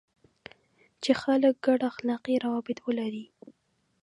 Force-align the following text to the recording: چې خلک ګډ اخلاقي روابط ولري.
چې 1.03 1.11
خلک 1.21 1.55
ګډ 1.65 1.79
اخلاقي 1.91 2.35
روابط 2.45 2.77
ولري. 2.87 3.25